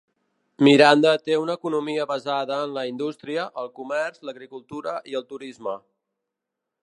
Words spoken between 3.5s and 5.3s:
el comerç, l'agricultura i el